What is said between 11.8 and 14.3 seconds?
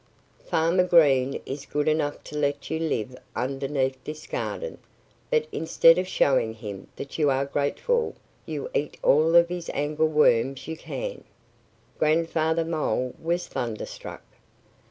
Grandfather Mole was thunderstruck.